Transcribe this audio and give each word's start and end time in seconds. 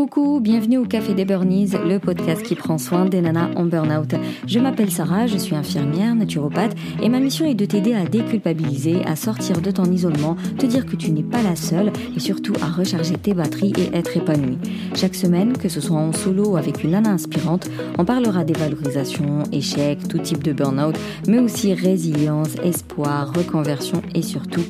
Coucou, 0.00 0.40
bienvenue 0.40 0.78
au 0.78 0.86
Café 0.86 1.12
des 1.12 1.26
Burnies, 1.26 1.72
le 1.86 1.98
podcast 1.98 2.42
qui 2.42 2.54
prend 2.54 2.78
soin 2.78 3.04
des 3.04 3.20
nanas 3.20 3.50
en 3.54 3.66
burn-out. 3.66 4.14
Je 4.46 4.58
m'appelle 4.58 4.90
Sarah, 4.90 5.26
je 5.26 5.36
suis 5.36 5.54
infirmière, 5.54 6.14
naturopathe 6.14 6.74
et 7.02 7.10
ma 7.10 7.20
mission 7.20 7.44
est 7.44 7.54
de 7.54 7.66
t'aider 7.66 7.92
à 7.92 8.06
déculpabiliser, 8.06 9.04
à 9.04 9.14
sortir 9.14 9.60
de 9.60 9.70
ton 9.70 9.84
isolement, 9.84 10.36
te 10.56 10.64
dire 10.64 10.86
que 10.86 10.96
tu 10.96 11.12
n'es 11.12 11.22
pas 11.22 11.42
la 11.42 11.54
seule 11.54 11.92
et 12.16 12.18
surtout 12.18 12.54
à 12.62 12.70
recharger 12.70 13.18
tes 13.18 13.34
batteries 13.34 13.74
et 13.76 13.94
être 13.94 14.16
épanouie. 14.16 14.56
Chaque 14.94 15.14
semaine, 15.14 15.52
que 15.58 15.68
ce 15.68 15.82
soit 15.82 15.98
en 15.98 16.14
solo 16.14 16.52
ou 16.52 16.56
avec 16.56 16.82
une 16.82 16.92
nana 16.92 17.10
inspirante, 17.10 17.68
on 17.98 18.06
parlera 18.06 18.42
des 18.42 18.54
valorisations, 18.54 19.42
échecs, 19.52 20.08
tout 20.08 20.18
type 20.18 20.42
de 20.42 20.54
burn-out, 20.54 20.96
mais 21.28 21.40
aussi 21.40 21.74
résilience, 21.74 22.54
espoir, 22.64 23.34
reconversion 23.34 24.00
et 24.14 24.22
surtout 24.22 24.64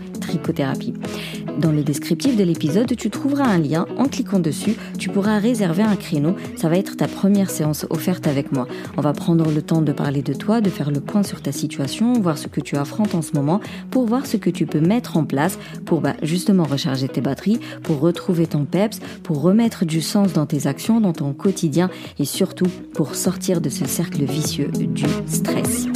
Dans 1.58 1.72
le 1.72 1.82
descriptif 1.82 2.36
de 2.36 2.44
l'épisode, 2.44 2.94
tu 2.96 3.10
trouveras 3.10 3.44
un 3.44 3.58
lien. 3.58 3.86
En 3.98 4.04
cliquant 4.04 4.38
dessus, 4.38 4.76
tu 4.98 5.08
pourras 5.08 5.38
réserver 5.38 5.82
un 5.82 5.96
créneau. 5.96 6.36
Ça 6.56 6.68
va 6.68 6.76
être 6.76 6.96
ta 6.96 7.08
première 7.08 7.50
séance 7.50 7.86
offerte 7.90 8.26
avec 8.26 8.52
moi. 8.52 8.66
On 8.96 9.00
va 9.00 9.12
prendre 9.12 9.50
le 9.50 9.62
temps 9.62 9.82
de 9.82 9.92
parler 9.92 10.22
de 10.22 10.32
toi, 10.32 10.60
de 10.60 10.70
faire 10.70 10.90
le 10.90 11.00
point 11.00 11.22
sur 11.22 11.42
ta 11.42 11.52
situation, 11.52 12.14
voir 12.14 12.38
ce 12.38 12.48
que 12.48 12.60
tu 12.60 12.76
affrontes 12.76 13.14
en 13.14 13.22
ce 13.22 13.32
moment, 13.34 13.60
pour 13.90 14.06
voir 14.06 14.26
ce 14.26 14.36
que 14.36 14.50
tu 14.50 14.66
peux 14.66 14.80
mettre 14.80 15.16
en 15.16 15.24
place 15.24 15.58
pour 15.84 16.00
bah, 16.00 16.14
justement 16.22 16.64
recharger 16.64 17.08
tes 17.08 17.20
batteries, 17.20 17.60
pour 17.82 18.00
retrouver 18.00 18.46
ton 18.46 18.64
peps, 18.64 19.00
pour 19.22 19.42
remettre 19.42 19.84
du 19.84 20.00
sens 20.00 20.32
dans 20.32 20.46
tes 20.46 20.66
actions, 20.66 21.00
dans 21.00 21.12
ton 21.12 21.32
quotidien 21.32 21.90
et 22.18 22.24
surtout 22.24 22.68
pour 22.94 23.14
sortir 23.14 23.60
de 23.60 23.68
ce 23.68 23.86
cercle 23.86 24.24
vicieux 24.24 24.68
du 24.68 25.04
stress. 25.26 25.86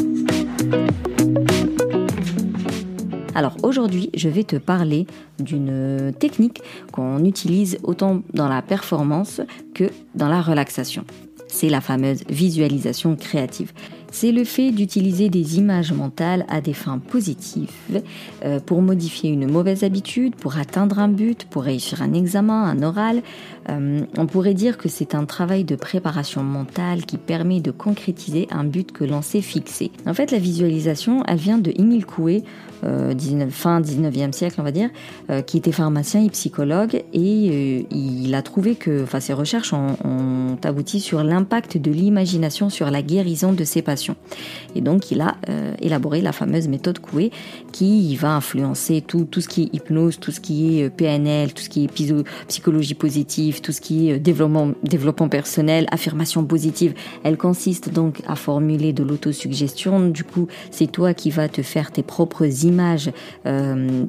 Alors 3.34 3.56
aujourd'hui, 3.62 4.10
je 4.14 4.28
vais 4.28 4.44
te 4.44 4.56
parler 4.56 5.06
d'une 5.38 6.12
technique 6.18 6.62
qu'on 6.92 7.24
utilise 7.24 7.78
autant 7.82 8.22
dans 8.32 8.48
la 8.48 8.62
performance 8.62 9.40
que 9.74 9.90
dans 10.14 10.28
la 10.28 10.40
relaxation. 10.40 11.04
C'est 11.48 11.68
la 11.68 11.80
fameuse 11.80 12.24
visualisation 12.28 13.16
créative 13.16 13.72
c'est 14.14 14.30
le 14.30 14.44
fait 14.44 14.70
d'utiliser 14.70 15.28
des 15.28 15.58
images 15.58 15.92
mentales 15.92 16.46
à 16.48 16.60
des 16.60 16.72
fins 16.72 17.00
positives 17.00 17.72
euh, 18.44 18.60
pour 18.60 18.80
modifier 18.80 19.30
une 19.30 19.50
mauvaise 19.50 19.82
habitude, 19.82 20.36
pour 20.36 20.56
atteindre 20.56 21.00
un 21.00 21.08
but, 21.08 21.46
pour 21.50 21.64
réussir 21.64 22.00
un 22.00 22.12
examen, 22.12 22.62
un 22.62 22.80
oral. 22.84 23.22
Euh, 23.70 24.02
on 24.16 24.26
pourrait 24.26 24.54
dire 24.54 24.78
que 24.78 24.88
c'est 24.88 25.16
un 25.16 25.24
travail 25.24 25.64
de 25.64 25.74
préparation 25.74 26.44
mentale 26.44 27.06
qui 27.06 27.16
permet 27.16 27.60
de 27.60 27.72
concrétiser 27.72 28.46
un 28.52 28.62
but 28.62 28.92
que 28.92 29.02
l'on 29.02 29.20
s'est 29.20 29.40
fixé. 29.40 29.90
En 30.06 30.14
fait, 30.14 30.30
la 30.30 30.38
visualisation, 30.38 31.24
elle 31.26 31.38
vient 31.38 31.58
de 31.58 31.72
Emile 31.76 32.06
Coué, 32.06 32.44
euh, 32.84 33.14
fin 33.50 33.80
19e 33.80 34.32
siècle, 34.32 34.56
on 34.58 34.62
va 34.62 34.70
dire, 34.70 34.90
qui 35.46 35.56
était 35.56 35.72
pharmacien 35.72 36.22
et 36.22 36.28
psychologue, 36.28 37.02
et 37.14 37.86
il 37.90 38.34
a 38.34 38.42
trouvé 38.42 38.74
que, 38.76 39.06
ses 39.18 39.32
recherches 39.32 39.72
ont 39.72 40.58
abouti 40.62 41.00
sur 41.00 41.24
l'impact 41.24 41.78
de 41.78 41.90
l'imagination 41.90 42.68
sur 42.68 42.90
la 42.90 43.00
guérison 43.00 43.52
de 43.52 43.64
ses 43.64 43.80
patients. 43.80 44.03
Et 44.74 44.80
donc, 44.80 45.10
il 45.10 45.20
a 45.20 45.36
euh, 45.48 45.74
élaboré 45.80 46.20
la 46.20 46.32
fameuse 46.32 46.68
méthode 46.68 46.98
Coué 46.98 47.30
qui 47.72 48.16
va 48.16 48.34
influencer 48.34 49.02
tout, 49.06 49.26
ce 49.38 49.48
qui 49.48 49.62
est 49.64 49.74
hypnose, 49.74 50.18
tout 50.18 50.30
ce 50.30 50.40
qui 50.40 50.78
est 50.78 50.84
euh, 50.84 50.90
PNL, 50.90 51.52
tout 51.52 51.62
ce 51.62 51.68
qui 51.68 51.84
est 51.84 52.24
psychologie 52.48 52.94
positive, 52.94 53.60
tout 53.60 53.72
ce 53.72 53.80
qui 53.80 54.08
est 54.08 54.14
euh, 54.14 54.18
développement, 54.18 54.72
développement 54.82 55.28
personnel, 55.28 55.86
affirmation 55.90 56.44
positive. 56.44 56.94
Elle 57.22 57.36
consiste 57.36 57.92
donc 57.92 58.22
à 58.26 58.36
formuler 58.36 58.92
de 58.92 59.02
l'autosuggestion. 59.02 60.08
Du 60.08 60.24
coup, 60.24 60.48
c'est 60.70 60.90
toi 60.90 61.14
qui 61.14 61.30
vas 61.30 61.48
te 61.48 61.62
faire 61.62 61.90
tes 61.90 62.02
propres 62.02 62.64
images 62.64 63.10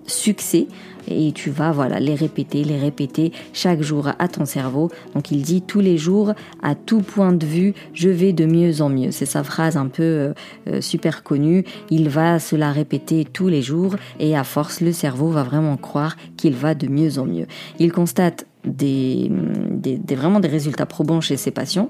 succès 0.08 0.68
et 1.08 1.32
tu 1.32 1.50
vas 1.50 1.72
voilà 1.72 2.00
les 2.00 2.16
répéter, 2.16 2.64
les 2.64 2.78
répéter 2.78 3.32
chaque 3.54 3.82
jour 3.82 4.10
à 4.20 4.28
ton 4.28 4.46
cerveau. 4.46 4.92
Donc 5.14 5.32
il 5.32 5.42
dit 5.42 5.62
tous 5.62 5.80
les 5.80 5.98
jours, 5.98 6.34
à 6.62 6.76
tout 6.76 7.02
point 7.02 7.34
de 7.34 7.46
vue, 7.46 7.74
je 7.94 8.10
vais 8.10 8.34
de 8.34 8.46
mieux 8.46 8.82
en 8.82 8.90
mieux. 8.90 9.12
C'est 9.12 9.26
sa 9.26 9.44
phrase 9.44 9.78
un 9.78 9.88
peu 9.88 10.04
euh, 10.04 10.34
euh, 10.68 10.82
super 10.82 11.24
connue. 11.24 11.66
Il 11.90 12.10
va 12.10 12.40
se 12.40 12.56
la 12.56 12.72
répéter 12.72 13.26
tous 13.26 13.48
les 13.48 13.62
jours 13.62 13.96
et 14.20 14.36
à 14.36 14.44
force, 14.44 14.82
le 14.82 14.92
cerveau 14.92 15.30
va 15.30 15.44
vraiment 15.44 15.78
croire 15.78 16.16
qu'il 16.38 16.54
va 16.54 16.76
de 16.76 16.88
mieux 16.88 17.20
en 17.20 17.26
mieux. 17.26 17.48
Il 17.80 17.92
constate 17.92 18.46
des, 18.66 19.30
des, 19.70 20.16
vraiment 20.16 20.40
des 20.40 20.48
résultats 20.48 20.86
probants 20.86 21.22
chez 21.22 21.38
ses 21.38 21.52
patients 21.52 21.90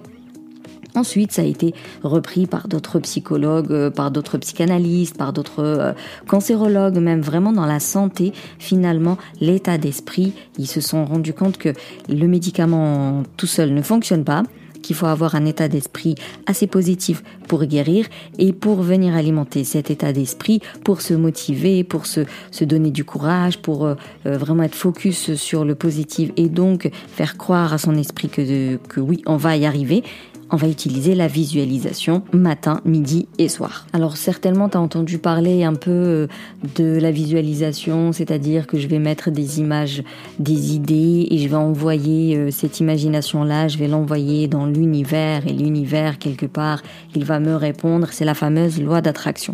Ensuite, 0.95 1.31
ça 1.31 1.41
a 1.41 1.45
été 1.45 1.73
repris 2.03 2.47
par 2.47 2.67
d'autres 2.67 2.99
psychologues, 2.99 3.71
euh, 3.71 3.89
par 3.89 4.11
d'autres 4.11 4.37
psychanalystes, 4.37 5.17
par 5.17 5.33
d'autres 5.33 5.63
euh, 5.63 5.93
cancérologues, 6.27 6.97
même 6.97 7.21
vraiment 7.21 7.51
dans 7.51 7.65
la 7.65 7.79
santé. 7.79 8.33
Finalement, 8.59 9.17
l'état 9.41 9.77
d'esprit, 9.77 10.33
ils 10.57 10.67
se 10.67 10.81
sont 10.81 11.05
rendus 11.05 11.33
compte 11.33 11.57
que 11.57 11.73
le 12.09 12.27
médicament 12.27 13.23
tout 13.37 13.47
seul 13.47 13.73
ne 13.73 13.81
fonctionne 13.81 14.23
pas 14.23 14.43
qu'il 14.85 14.95
faut 14.95 15.07
avoir 15.07 15.33
un 15.33 15.45
état 15.45 15.67
d'esprit 15.67 16.13
assez 16.45 16.67
positif 16.67 17.23
pour 17.47 17.65
guérir 17.65 18.05
et 18.37 18.53
pour 18.53 18.83
venir 18.83 19.15
alimenter 19.15 19.63
cet 19.63 19.89
état 19.89 20.13
d'esprit, 20.13 20.61
pour 20.83 21.01
se 21.01 21.15
motiver, 21.15 21.83
pour 21.83 22.05
se, 22.05 22.21
se 22.51 22.63
donner 22.63 22.91
du 22.91 23.03
courage, 23.03 23.57
pour 23.57 23.85
euh, 23.85 23.95
vraiment 24.25 24.61
être 24.61 24.75
focus 24.75 25.33
sur 25.33 25.65
le 25.65 25.73
positif 25.73 26.31
et 26.37 26.49
donc 26.49 26.91
faire 27.07 27.35
croire 27.35 27.73
à 27.73 27.79
son 27.79 27.95
esprit 27.95 28.29
que, 28.29 28.75
que 28.75 28.99
oui, 28.99 29.23
on 29.25 29.37
va 29.37 29.57
y 29.57 29.65
arriver 29.65 30.03
on 30.51 30.55
va 30.55 30.67
utiliser 30.67 31.15
la 31.15 31.27
visualisation 31.27 32.23
matin, 32.31 32.81
midi 32.85 33.27
et 33.37 33.49
soir. 33.49 33.87
Alors 33.93 34.17
certainement 34.17 34.69
tu 34.69 34.77
as 34.77 34.81
entendu 34.81 35.17
parler 35.17 35.63
un 35.63 35.73
peu 35.73 35.91
euh, 35.91 36.27
de 36.75 36.99
la 36.99 37.11
visualisation, 37.11 38.11
c'est-à-dire 38.11 38.67
que 38.67 38.77
je 38.77 38.87
vais 38.87 38.99
mettre 38.99 39.31
des 39.31 39.59
images, 39.59 40.03
des 40.39 40.75
idées 40.75 41.27
et 41.29 41.37
je 41.37 41.47
vais 41.47 41.55
envoyer 41.55 42.37
euh, 42.37 42.51
cette 42.51 42.79
imagination-là, 42.79 43.67
je 43.67 43.77
vais 43.77 43.87
l'envoyer 43.87 44.47
dans 44.47 44.65
l'univers 44.65 45.47
et 45.47 45.53
l'univers 45.53 46.19
quelque 46.19 46.45
part, 46.45 46.81
il 47.15 47.25
va 47.25 47.39
me 47.39 47.55
répondre. 47.55 48.09
C'est 48.11 48.25
la 48.25 48.35
fameuse 48.35 48.81
loi 48.81 49.01
d'attraction. 49.01 49.53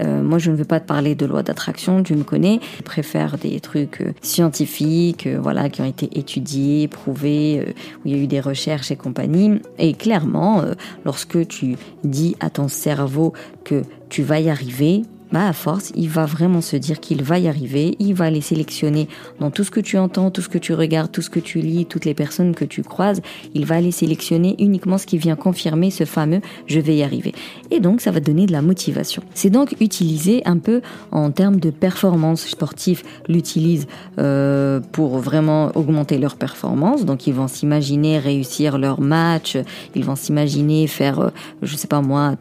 Euh, 0.00 0.22
moi, 0.22 0.38
je 0.38 0.50
ne 0.50 0.56
veux 0.56 0.64
pas 0.64 0.80
te 0.80 0.86
parler 0.86 1.14
de 1.14 1.26
loi 1.26 1.42
d'attraction, 1.42 2.02
tu 2.02 2.14
me 2.14 2.24
connais. 2.24 2.60
Je 2.78 2.82
préfère 2.82 3.38
des 3.38 3.60
trucs 3.60 4.00
euh, 4.00 4.12
scientifiques, 4.22 5.26
euh, 5.26 5.38
voilà, 5.40 5.68
qui 5.68 5.82
ont 5.82 5.86
été 5.86 6.18
étudiés, 6.18 6.88
prouvés, 6.88 7.74
où 7.98 8.08
il 8.08 8.16
y 8.16 8.18
a 8.18 8.22
eu 8.22 8.26
des 8.26 8.40
recherches 8.40 8.90
et 8.90 8.96
compagnie. 8.96 9.60
Et 9.78 9.94
clairement, 9.94 10.62
lorsque 11.04 11.46
tu 11.48 11.76
dis 12.02 12.36
à 12.40 12.50
ton 12.50 12.68
cerveau 12.68 13.32
que 13.64 13.82
tu 14.08 14.22
vas 14.22 14.40
y 14.40 14.50
arriver, 14.50 15.02
bah 15.32 15.48
à 15.48 15.52
force, 15.52 15.92
il 15.96 16.08
va 16.08 16.26
vraiment 16.26 16.60
se 16.60 16.76
dire 16.76 17.00
qu'il 17.00 17.22
va 17.22 17.38
y 17.38 17.48
arriver, 17.48 17.96
il 17.98 18.14
va 18.14 18.30
les 18.30 18.40
sélectionner 18.40 19.08
dans 19.40 19.50
tout 19.50 19.64
ce 19.64 19.70
que 19.70 19.80
tu 19.80 19.98
entends, 19.98 20.30
tout 20.30 20.42
ce 20.42 20.48
que 20.48 20.58
tu 20.58 20.74
regardes, 20.74 21.10
tout 21.10 21.22
ce 21.22 21.30
que 21.30 21.40
tu 21.40 21.60
lis, 21.60 21.86
toutes 21.86 22.04
les 22.04 22.14
personnes 22.14 22.54
que 22.54 22.64
tu 22.64 22.82
croises, 22.82 23.20
il 23.54 23.66
va 23.66 23.80
les 23.80 23.90
sélectionner 23.90 24.54
uniquement 24.58 24.98
ce 24.98 25.06
qui 25.06 25.18
vient 25.18 25.36
confirmer 25.36 25.90
ce 25.90 26.04
fameux 26.04 26.40
je 26.66 26.80
vais 26.80 26.96
y 26.96 27.02
arriver. 27.02 27.34
Et 27.70 27.80
donc 27.80 28.00
ça 28.00 28.10
va 28.10 28.20
donner 28.20 28.46
de 28.46 28.52
la 28.52 28.62
motivation. 28.62 29.22
C'est 29.34 29.50
donc 29.50 29.74
utilisé 29.80 30.42
un 30.44 30.58
peu 30.58 30.82
en 31.10 31.30
termes 31.30 31.58
de 31.58 31.70
performance 31.70 32.46
sportive, 32.46 33.02
l'utilise 33.28 33.86
euh, 34.18 34.80
pour 34.92 35.18
vraiment 35.18 35.72
augmenter 35.74 36.18
leur 36.18 36.36
performance. 36.36 37.04
Donc 37.04 37.26
ils 37.26 37.34
vont 37.34 37.48
s'imaginer 37.48 38.18
réussir 38.18 38.78
leur 38.78 39.00
match, 39.00 39.56
ils 39.94 40.04
vont 40.04 40.16
s'imaginer 40.16 40.86
faire, 40.86 41.20
euh, 41.20 41.30
je 41.62 41.76
sais 41.76 41.88
pas 41.88 42.00
moi, 42.00 42.36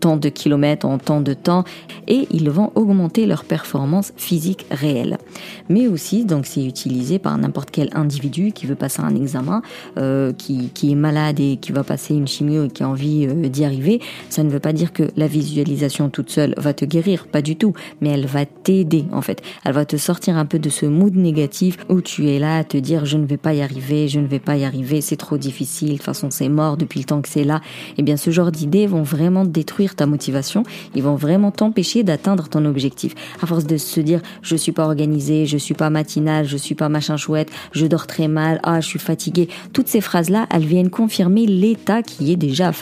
tant 0.00 0.16
de 0.16 0.28
kilomètres 0.28 0.86
en 0.86 0.98
tant 0.98 1.20
de 1.20 1.34
temps 1.34 1.64
et 2.08 2.26
ils 2.30 2.50
vont 2.50 2.72
augmenter 2.74 3.26
leur 3.26 3.44
performance 3.44 4.12
physique 4.16 4.66
réelle. 4.70 5.18
Mais 5.68 5.86
aussi, 5.86 6.24
donc 6.24 6.46
c'est 6.46 6.64
utilisé 6.64 7.18
par 7.18 7.36
n'importe 7.38 7.70
quel 7.70 7.90
individu 7.92 8.52
qui 8.52 8.66
veut 8.66 8.74
passer 8.74 9.00
un 9.02 9.14
examen, 9.14 9.62
euh, 9.98 10.32
qui, 10.32 10.70
qui, 10.74 10.92
est 10.92 10.96
malade 10.96 11.40
et 11.40 11.56
qui 11.56 11.72
va 11.72 11.84
passer 11.84 12.14
une 12.14 12.26
chimio 12.26 12.64
et 12.64 12.68
qui 12.68 12.82
a 12.82 12.88
envie 12.88 13.26
euh, 13.26 13.48
d'y 13.48 13.64
arriver. 13.64 14.00
Ça 14.28 14.42
ne 14.42 14.50
veut 14.50 14.60
pas 14.60 14.72
dire 14.72 14.92
que 14.92 15.10
la 15.16 15.26
visualisation 15.26 16.08
toute 16.08 16.30
seule 16.30 16.54
va 16.56 16.72
te 16.72 16.84
guérir, 16.84 17.26
pas 17.26 17.42
du 17.42 17.56
tout, 17.56 17.74
mais 18.00 18.10
elle 18.10 18.26
va 18.26 18.46
t'aider 18.46 19.04
en 19.12 19.22
fait. 19.22 19.42
Elle 19.64 19.72
va 19.72 19.84
te 19.84 19.96
sortir 19.96 20.36
un 20.36 20.46
peu 20.46 20.58
de 20.58 20.68
ce 20.68 20.86
mood 20.86 21.14
négatif 21.14 21.78
où 21.88 22.00
tu 22.00 22.28
es 22.28 22.38
là 22.38 22.58
à 22.58 22.64
te 22.64 22.76
dire 22.76 23.04
je 23.04 23.16
ne 23.16 23.26
vais 23.26 23.36
pas 23.36 23.54
y 23.54 23.62
arriver, 23.62 24.08
je 24.08 24.20
ne 24.20 24.26
vais 24.26 24.38
pas 24.38 24.56
y 24.56 24.64
arriver, 24.64 25.00
c'est 25.00 25.16
trop 25.16 25.38
difficile, 25.38 25.90
de 25.90 25.94
toute 25.94 26.04
façon 26.04 26.28
c'est 26.30 26.48
mort 26.48 26.76
depuis 26.76 27.00
le 27.00 27.04
temps 27.04 27.22
que 27.22 27.28
c'est 27.28 27.44
là. 27.44 27.60
Et 27.90 27.94
eh 27.98 28.02
bien 28.02 28.16
ce 28.16 28.30
genre 28.30 28.50
d'idées 28.50 28.86
vont 28.86 29.02
vraiment 29.02 29.44
détruire 29.50 29.94
ta 29.94 30.06
motivation, 30.06 30.62
ils 30.94 31.02
vont 31.02 31.16
vraiment 31.16 31.50
t'empêcher 31.50 32.02
d'atteindre 32.02 32.48
ton 32.48 32.64
objectif. 32.64 33.14
À 33.42 33.46
force 33.46 33.66
de 33.66 33.76
se 33.76 34.00
dire 34.00 34.20
je 34.42 34.56
suis 34.56 34.72
pas 34.72 34.84
organisé, 34.84 35.46
je 35.46 35.58
suis 35.58 35.74
pas 35.74 35.90
matinal, 35.90 36.46
je 36.46 36.56
suis 36.56 36.74
pas 36.74 36.88
machin 36.88 37.16
chouette, 37.16 37.50
je 37.72 37.86
dors 37.86 38.06
très 38.06 38.28
mal, 38.28 38.60
ah 38.62 38.80
je 38.80 38.86
suis 38.86 38.98
fatigué, 38.98 39.48
toutes 39.72 39.88
ces 39.88 40.00
phrases 40.00 40.30
là, 40.30 40.46
elles 40.50 40.64
viennent 40.64 40.90
confirmer 40.90 41.46
l'état 41.46 42.02
qui 42.02 42.32
est 42.32 42.36
déjà 42.36 42.72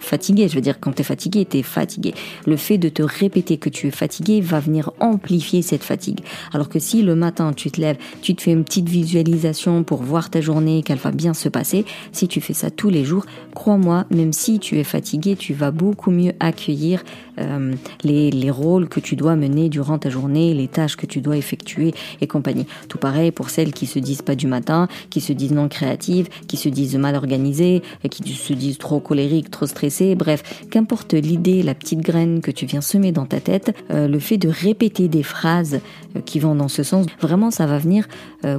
fatigué. 0.00 0.48
Je 0.48 0.54
veux 0.54 0.60
dire, 0.60 0.80
quand 0.80 0.92
tu 0.92 1.00
es 1.00 1.04
fatigué, 1.04 1.44
tu 1.44 1.58
es 1.58 1.62
fatigué. 1.62 2.14
Le 2.46 2.56
fait 2.56 2.78
de 2.78 2.88
te 2.88 3.02
répéter 3.02 3.56
que 3.56 3.68
tu 3.68 3.88
es 3.88 3.90
fatigué 3.90 4.40
va 4.40 4.60
venir 4.60 4.92
amplifier 5.00 5.62
cette 5.62 5.84
fatigue. 5.84 6.20
Alors 6.52 6.68
que 6.68 6.78
si 6.78 7.02
le 7.02 7.14
matin, 7.14 7.52
tu 7.52 7.70
te 7.70 7.80
lèves, 7.80 7.98
tu 8.22 8.34
te 8.34 8.42
fais 8.42 8.52
une 8.52 8.64
petite 8.64 8.88
visualisation 8.88 9.82
pour 9.84 10.02
voir 10.02 10.30
ta 10.30 10.40
journée, 10.40 10.82
qu'elle 10.82 10.98
va 10.98 11.10
bien 11.10 11.34
se 11.34 11.48
passer, 11.48 11.84
si 12.12 12.28
tu 12.28 12.40
fais 12.40 12.54
ça 12.54 12.70
tous 12.70 12.90
les 12.90 13.04
jours, 13.04 13.24
crois-moi, 13.54 14.04
même 14.10 14.32
si 14.32 14.58
tu 14.58 14.78
es 14.78 14.84
fatigué, 14.84 15.36
tu 15.36 15.54
vas 15.54 15.70
beaucoup 15.70 16.10
mieux 16.10 16.17
accueillir 16.40 17.04
euh, 17.38 17.74
les, 18.02 18.30
les 18.30 18.50
rôles 18.50 18.88
que 18.88 19.00
tu 19.00 19.16
dois 19.16 19.36
mener 19.36 19.68
durant 19.68 19.98
ta 19.98 20.10
journée, 20.10 20.54
les 20.54 20.68
tâches 20.68 20.96
que 20.96 21.06
tu 21.06 21.20
dois 21.20 21.36
effectuer 21.36 21.94
et 22.20 22.26
compagnie. 22.26 22.66
Tout 22.88 22.98
pareil 22.98 23.30
pour 23.30 23.50
celles 23.50 23.72
qui 23.72 23.86
se 23.86 23.98
disent 23.98 24.22
pas 24.22 24.34
du 24.34 24.46
matin, 24.46 24.88
qui 25.10 25.20
se 25.20 25.32
disent 25.32 25.52
non 25.52 25.68
créatives, 25.68 26.28
qui 26.46 26.56
se 26.56 26.68
disent 26.68 26.96
mal 26.96 27.14
organisées, 27.14 27.82
qui 28.10 28.34
se 28.34 28.52
disent 28.52 28.78
trop 28.78 29.00
colériques, 29.00 29.50
trop 29.50 29.66
stressées, 29.66 30.14
bref, 30.14 30.66
qu'importe 30.70 31.14
l'idée, 31.14 31.62
la 31.62 31.74
petite 31.74 32.00
graine 32.00 32.40
que 32.40 32.50
tu 32.50 32.66
viens 32.66 32.80
semer 32.80 33.12
dans 33.12 33.26
ta 33.26 33.40
tête, 33.40 33.74
euh, 33.90 34.08
le 34.08 34.18
fait 34.18 34.38
de 34.38 34.48
répéter 34.48 35.08
des 35.08 35.22
phrases 35.22 35.80
euh, 36.16 36.20
qui 36.20 36.40
vont 36.40 36.54
dans 36.54 36.68
ce 36.68 36.82
sens, 36.82 37.06
vraiment 37.20 37.50
ça 37.50 37.66
va 37.66 37.78
venir 37.78 38.08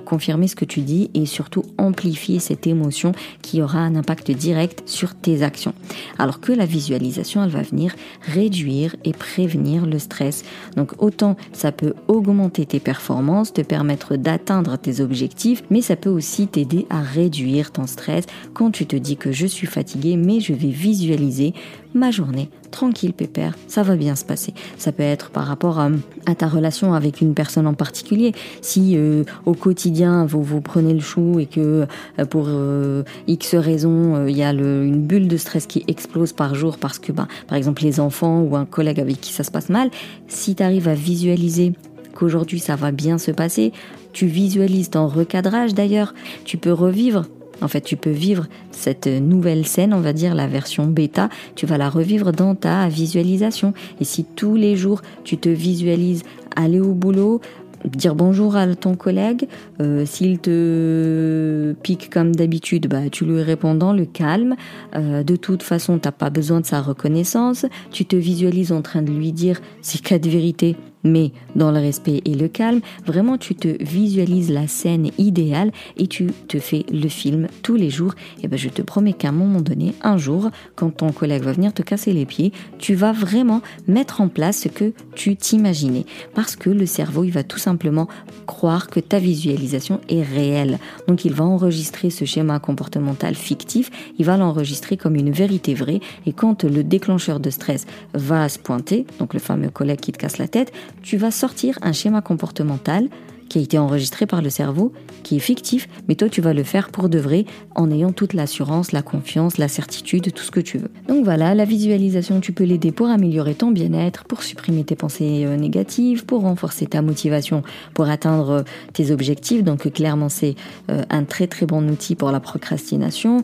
confirmer 0.05 0.47
ce 0.47 0.55
que 0.55 0.65
tu 0.65 0.81
dis 0.81 1.09
et 1.13 1.25
surtout 1.25 1.63
amplifier 1.77 2.39
cette 2.39 2.67
émotion 2.67 3.13
qui 3.41 3.61
aura 3.61 3.79
un 3.79 3.95
impact 3.95 4.31
direct 4.31 4.83
sur 4.85 5.15
tes 5.15 5.41
actions. 5.43 5.73
Alors 6.17 6.39
que 6.39 6.51
la 6.51 6.65
visualisation, 6.65 7.38
elle 7.43 7.49
va 7.49 7.61
venir 7.61 7.95
réduire 8.21 8.95
et 9.03 9.13
prévenir 9.13 9.85
le 9.85 9.99
stress. 9.99 10.43
Donc 10.75 10.93
autant 10.99 11.35
ça 11.53 11.71
peut 11.71 11.93
augmenter 12.07 12.65
tes 12.65 12.79
performances, 12.79 13.53
te 13.53 13.61
permettre 13.61 14.15
d'atteindre 14.15 14.77
tes 14.77 15.01
objectifs, 15.01 15.63
mais 15.69 15.81
ça 15.81 15.95
peut 15.95 16.09
aussi 16.09 16.47
t'aider 16.47 16.85
à 16.89 17.01
réduire 17.01 17.71
ton 17.71 17.87
stress 17.87 18.25
quand 18.53 18.71
tu 18.71 18.85
te 18.85 18.95
dis 18.95 19.17
que 19.17 19.31
je 19.31 19.45
suis 19.45 19.67
fatigué, 19.67 20.17
mais 20.17 20.39
je 20.39 20.53
vais 20.53 20.69
visualiser 20.69 21.53
ma 21.93 22.11
journée 22.11 22.49
tranquille 22.69 23.13
pépère, 23.13 23.55
ça 23.67 23.83
va 23.83 23.95
bien 23.95 24.15
se 24.15 24.23
passer. 24.23 24.53
Ça 24.77 24.91
peut 24.91 25.03
être 25.03 25.31
par 25.31 25.45
rapport 25.45 25.79
à, 25.79 25.89
ta 26.37 26.47
relation 26.47 26.93
avec 26.93 27.21
une 27.21 27.33
personne 27.33 27.67
en 27.67 27.73
particulier. 27.73 28.33
Si 28.61 28.95
euh, 28.95 29.23
au 29.45 29.53
quotidien 29.53 30.25
vous 30.25 30.43
vous 30.43 30.61
prenez 30.61 30.93
le 30.93 30.99
chou 30.99 31.39
et 31.39 31.45
que 31.45 31.87
euh, 32.19 32.25
pour 32.25 32.45
euh, 32.47 33.03
X 33.27 33.55
raisons 33.55 34.27
il 34.27 34.37
y 34.37 34.43
a 34.43 34.51
une 34.51 35.01
bulle 35.01 35.27
de 35.27 35.37
stress 35.37 35.65
qui 35.65 35.83
explose 35.87 36.33
par 36.33 36.55
jour 36.55 36.77
parce 36.77 36.99
que 36.99 37.11
ben, 37.11 37.27
par 37.47 37.57
exemple 37.57 37.83
les 37.83 37.99
enfants 37.99 38.41
ou 38.41 38.55
un 38.55 38.65
collègue 38.65 38.99
avec 38.99 39.19
qui 39.19 39.33
ça 39.33 39.43
se 39.43 39.51
passe 39.51 39.69
mal, 39.69 39.89
si 40.27 40.55
tu 40.55 40.63
arrives 40.63 40.87
à 40.87 40.93
visualiser 40.93 41.73
qu'aujourd'hui 42.13 42.59
ça 42.59 42.75
va 42.75 42.91
bien 42.91 43.17
se 43.17 43.31
passer, 43.31 43.73
tu 44.13 44.27
visualises 44.27 44.91
ton 44.91 45.07
recadrage 45.07 45.73
d'ailleurs, 45.73 46.13
tu 46.45 46.57
peux 46.57 46.73
revivre 46.73 47.25
en 47.61 47.67
fait, 47.67 47.81
tu 47.81 47.97
peux 47.97 48.09
vivre 48.09 48.47
cette 48.71 49.07
nouvelle 49.07 49.65
scène, 49.65 49.93
on 49.93 49.99
va 49.99 50.13
dire 50.13 50.35
la 50.35 50.47
version 50.47 50.87
bêta, 50.87 51.29
tu 51.55 51.65
vas 51.65 51.77
la 51.77 51.89
revivre 51.89 52.31
dans 52.31 52.55
ta 52.55 52.87
visualisation. 52.87 53.73
Et 53.99 54.03
si 54.03 54.23
tous 54.23 54.55
les 54.55 54.75
jours 54.75 55.01
tu 55.23 55.37
te 55.37 55.49
visualises 55.49 56.23
aller 56.55 56.79
au 56.79 56.93
boulot, 56.93 57.41
dire 57.85 58.15
bonjour 58.15 58.55
à 58.55 58.67
ton 58.75 58.95
collègue. 58.95 59.47
Euh, 59.81 60.05
s'il 60.05 60.39
te 60.39 61.73
pique 61.83 62.09
comme 62.09 62.35
d'habitude, 62.35 62.87
bah, 62.87 63.09
tu 63.11 63.25
lui 63.25 63.41
réponds 63.41 63.75
dans 63.75 63.93
le 63.93 64.05
calme. 64.05 64.55
Euh, 64.95 65.23
de 65.23 65.35
toute 65.35 65.63
façon, 65.63 65.97
t'as 65.97 66.11
pas 66.11 66.29
besoin 66.29 66.61
de 66.61 66.65
sa 66.65 66.81
reconnaissance. 66.81 67.65
Tu 67.91 68.05
te 68.05 68.15
visualises 68.15 68.71
en 68.71 68.81
train 68.81 69.01
de 69.01 69.11
lui 69.11 69.31
dire 69.31 69.61
ces 69.81 69.99
cas 69.99 70.19
de 70.19 70.29
vérité 70.29 70.75
mais 71.03 71.31
dans 71.55 71.71
le 71.71 71.79
respect 71.79 72.21
et 72.25 72.35
le 72.35 72.47
calme, 72.47 72.81
vraiment 73.05 73.37
tu 73.37 73.55
te 73.55 73.81
visualises 73.83 74.51
la 74.51 74.67
scène 74.67 75.09
idéale 75.17 75.71
et 75.97 76.07
tu 76.07 76.27
te 76.47 76.59
fais 76.59 76.85
le 76.91 77.07
film 77.07 77.47
tous 77.63 77.75
les 77.75 77.89
jours. 77.89 78.13
Et 78.43 78.47
ben 78.47 78.57
je 78.57 78.69
te 78.69 78.81
promets 78.81 79.13
qu'à 79.13 79.29
un 79.29 79.33
moment 79.33 79.61
donné, 79.61 79.93
un 80.01 80.17
jour, 80.17 80.49
quand 80.75 80.89
ton 80.89 81.11
collègue 81.11 81.43
va 81.43 81.53
venir 81.53 81.73
te 81.73 81.81
casser 81.81 82.13
les 82.13 82.25
pieds, 82.25 82.51
tu 82.77 82.95
vas 82.95 83.11
vraiment 83.11 83.61
mettre 83.87 84.21
en 84.21 84.27
place 84.27 84.59
ce 84.59 84.67
que 84.67 84.93
tu 85.15 85.35
t'imaginais. 85.35 86.05
Parce 86.33 86.55
que 86.55 86.69
le 86.69 86.85
cerveau, 86.85 87.23
il 87.23 87.31
va 87.31 87.43
tout 87.43 87.59
simplement 87.59 88.07
croire 88.45 88.87
que 88.87 88.99
ta 88.99 89.19
visualisation 89.19 90.01
est 90.09 90.23
réelle. 90.23 90.79
Donc 91.07 91.25
il 91.25 91.33
va 91.33 91.45
enregistrer 91.45 92.09
ce 92.09 92.25
schéma 92.25 92.59
comportemental 92.59 93.35
fictif, 93.35 93.89
il 94.17 94.25
va 94.25 94.37
l'enregistrer 94.37 94.97
comme 94.97 95.15
une 95.15 95.31
vérité 95.31 95.73
vraie. 95.73 95.99
Et 96.25 96.33
quand 96.33 96.63
le 96.63 96.83
déclencheur 96.83 97.39
de 97.39 97.49
stress 97.49 97.85
va 98.13 98.49
se 98.49 98.59
pointer, 98.59 99.05
donc 99.19 99.33
le 99.33 99.39
fameux 99.39 99.69
collègue 99.69 99.99
qui 99.99 100.11
te 100.11 100.17
casse 100.17 100.37
la 100.37 100.47
tête, 100.47 100.71
tu 101.01 101.17
vas 101.17 101.31
sortir 101.31 101.77
un 101.81 101.93
schéma 101.93 102.21
comportemental 102.21 103.09
qui 103.49 103.59
a 103.59 103.61
été 103.61 103.77
enregistré 103.77 104.25
par 104.25 104.41
le 104.41 104.49
cerveau, 104.49 104.93
qui 105.23 105.35
est 105.35 105.39
fictif, 105.39 105.89
mais 106.07 106.15
toi 106.15 106.29
tu 106.29 106.41
vas 106.41 106.53
le 106.53 106.63
faire 106.63 106.89
pour 106.89 107.09
de 107.09 107.19
vrai 107.19 107.45
en 107.75 107.91
ayant 107.91 108.11
toute 108.11 108.33
l'assurance, 108.33 108.91
la 108.91 109.01
confiance, 109.01 109.57
la 109.57 109.67
certitude, 109.67 110.33
tout 110.33 110.43
ce 110.43 110.51
que 110.51 110.59
tu 110.59 110.77
veux. 110.77 110.91
Donc 111.07 111.23
voilà, 111.23 111.55
la 111.55 111.65
visualisation, 111.65 112.39
tu 112.39 112.53
peux 112.53 112.63
l'aider 112.63 112.91
pour 112.91 113.07
améliorer 113.07 113.55
ton 113.55 113.71
bien-être, 113.71 114.25
pour 114.25 114.43
supprimer 114.43 114.83
tes 114.83 114.95
pensées 114.95 115.45
euh, 115.45 115.55
négatives, 115.57 116.25
pour 116.25 116.41
renforcer 116.41 116.85
ta 116.85 117.01
motivation, 117.01 117.63
pour 117.93 118.07
atteindre 118.09 118.49
euh, 118.49 118.63
tes 118.93 119.11
objectifs. 119.11 119.63
Donc 119.63 119.85
euh, 119.85 119.89
clairement 119.89 120.29
c'est 120.29 120.55
un 120.87 121.23
très 121.23 121.47
très 121.47 121.65
bon 121.65 121.87
outil 121.89 122.15
pour 122.15 122.31
la 122.31 122.39
procrastination. 122.39 123.43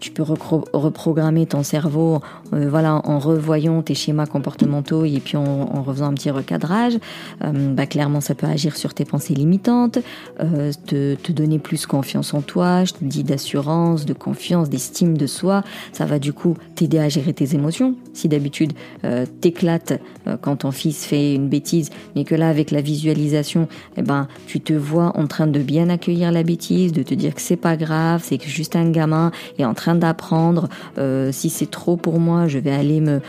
Tu 0.00 0.10
peux 0.10 0.22
reprogrammer 0.22 1.46
ton 1.46 1.62
cerveau 1.62 2.20
voilà, 2.52 3.00
en 3.04 3.18
revoyant 3.18 3.82
tes 3.82 3.94
schémas 3.94 4.26
comportementaux 4.26 5.04
et 5.04 5.20
puis 5.20 5.36
en, 5.36 5.82
refaisant 5.82 6.06
un 6.06 6.14
petit 6.14 6.30
recadrage. 6.30 6.98
Bah, 7.40 7.86
clairement 7.86 8.20
ça 8.20 8.34
peut 8.34 8.46
agir 8.46 8.76
sur 8.76 8.94
tes 8.94 9.04
pensées 9.04 9.34
limites 9.34 9.45
limitante, 9.46 9.98
euh, 10.42 10.72
te, 10.86 11.32
donner 11.32 11.58
plus 11.58 11.86
confiance 11.86 12.34
en 12.34 12.40
toi, 12.40 12.84
je 12.84 12.94
te 12.94 13.04
dis 13.04 13.22
d'assurance, 13.22 14.04
de 14.04 14.12
confiance, 14.12 14.68
d'estime 14.68 15.16
de 15.16 15.26
soi. 15.26 15.62
Ça 15.92 16.04
va 16.04 16.18
du 16.18 16.32
coup 16.32 16.56
t'aider 16.74 16.98
à 16.98 17.08
gérer 17.08 17.32
tes 17.32 17.54
émotions. 17.54 17.94
Si 18.12 18.28
d'habitude 18.28 18.72
euh, 19.04 19.26
t'éclates 19.40 20.00
euh, 20.26 20.36
quand 20.40 20.56
ton 20.56 20.72
fils 20.72 21.04
fait 21.04 21.34
une 21.34 21.48
bêtise, 21.48 21.90
mais 22.14 22.24
que 22.24 22.34
là 22.34 22.48
avec 22.48 22.70
la 22.70 22.80
visualisation, 22.80 23.68
eh 23.96 24.02
ben 24.02 24.26
tu 24.46 24.60
te 24.60 24.72
vois 24.72 25.12
en 25.16 25.26
train 25.26 25.46
de 25.46 25.60
bien 25.60 25.88
accueillir 25.88 26.32
la 26.32 26.42
bêtise, 26.42 26.92
de 26.92 27.02
te 27.02 27.14
dire 27.14 27.34
que 27.34 27.40
c'est 27.40 27.56
pas 27.56 27.76
grave, 27.76 28.22
c'est 28.24 28.42
juste 28.42 28.76
un 28.76 28.90
gamin 28.90 29.30
est 29.58 29.64
en 29.64 29.74
train 29.74 29.94
d'apprendre. 29.94 30.68
si 31.30 31.50
c'est 31.50 31.70
trop 31.70 31.96
pour 31.96 32.18
moi, 32.18 32.48
je 32.48 32.58
vais 32.58 32.72
aller 32.72 33.00
me 33.00 33.20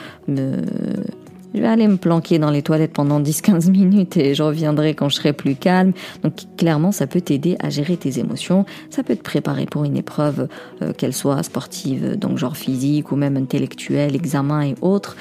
je 1.57 1.61
vais 1.63 1.67
aller 1.67 1.87
me 1.87 1.97
planquer 1.97 2.37
dans 2.37 2.51
les 2.51 2.61
toilettes 2.61 2.93
pendant 2.93 3.19
10-15 3.19 3.71
minutes 3.71 4.15
et 4.15 4.35
je 4.35 4.43
reviendrai 4.43 4.93
quand 4.93 5.09
je 5.09 5.15
serai 5.15 5.33
plus 5.33 5.55
calme. 5.55 5.91
Donc 6.21 6.33
clairement, 6.55 6.91
ça 6.91 7.07
peut 7.07 7.19
t'aider 7.19 7.57
à 7.59 7.71
gérer 7.71 7.97
tes 7.97 8.19
émotions, 8.19 8.65
ça 8.91 9.01
peut 9.01 9.15
te 9.15 9.23
préparer 9.23 9.65
pour 9.65 9.83
une 9.83 9.97
épreuve, 9.97 10.49
euh, 10.83 10.93
qu'elle 10.93 11.15
soit 11.15 11.41
sportive, 11.41 12.15
donc 12.15 12.37
genre 12.37 12.55
physique 12.55 13.11
ou 13.11 13.15
même 13.15 13.37
intellectuelle, 13.37 14.15
examen 14.15 14.61
et 14.61 14.75
autres. 14.81 15.17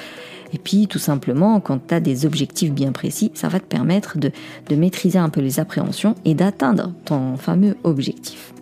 Et 0.53 0.59
puis 0.59 0.85
tout 0.85 0.99
simplement, 0.99 1.59
quand 1.59 1.87
tu 1.87 1.95
as 1.95 1.99
des 1.99 2.27
objectifs 2.27 2.71
bien 2.71 2.91
précis, 2.91 3.31
ça 3.33 3.47
va 3.47 3.59
te 3.59 3.65
permettre 3.65 4.19
de, 4.19 4.29
de 4.69 4.75
maîtriser 4.75 5.17
un 5.17 5.29
peu 5.29 5.41
les 5.41 5.59
appréhensions 5.59 6.13
et 6.23 6.35
d'atteindre 6.35 6.93
ton 7.05 7.35
fameux 7.37 7.77
objectif. 7.83 8.53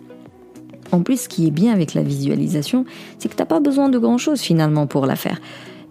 En 0.92 1.02
plus, 1.02 1.20
ce 1.20 1.28
qui 1.28 1.46
est 1.46 1.50
bien 1.50 1.74
avec 1.74 1.92
la 1.92 2.02
visualisation, 2.02 2.86
c'est 3.18 3.28
que 3.28 3.34
tu 3.34 3.42
n'as 3.42 3.46
pas 3.46 3.60
besoin 3.60 3.90
de 3.90 3.98
grand-chose 3.98 4.40
finalement 4.40 4.86
pour 4.86 5.04
la 5.04 5.16
faire. 5.16 5.42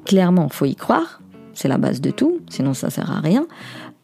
Clairement, 0.04 0.50
faut 0.50 0.66
y 0.66 0.76
croire, 0.76 1.22
c'est 1.56 1.68
la 1.68 1.78
base 1.78 2.02
de 2.02 2.12
tout, 2.12 2.40
sinon 2.50 2.74
ça 2.74 2.90
sert 2.90 3.12
à 3.12 3.20
rien. 3.20 3.48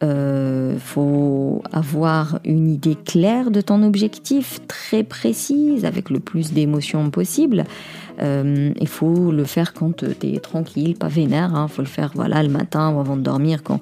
Euh, 0.04 0.80
faut 0.80 1.62
avoir 1.72 2.40
une 2.44 2.68
idée 2.68 2.96
claire 2.96 3.52
de 3.52 3.62
ton 3.62 3.84
objectif, 3.84 4.60
très 4.68 5.04
précise, 5.04 5.86
avec 5.86 6.10
le 6.10 6.20
plus 6.20 6.54
d'émotions 6.54 7.12
possible. 7.12 7.66
Euh, 8.20 8.72
il 8.80 8.88
faut 8.88 9.32
le 9.32 9.44
faire 9.44 9.74
quand 9.74 9.98
tu 9.98 10.28
es 10.28 10.40
tranquille, 10.40 10.96
pas 10.96 11.08
vénère. 11.08 11.52
Il 11.54 11.58
hein. 11.58 11.68
faut 11.68 11.84
le 11.84 11.88
faire 11.88 12.12
voilà 12.16 12.42
le 12.42 12.50
matin 12.50 12.92
ou 12.92 13.00
avant 13.00 13.16
de 13.16 13.22
dormir, 13.22 13.62
quand 13.62 13.80